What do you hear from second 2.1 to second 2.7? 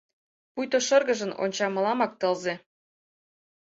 тылзе.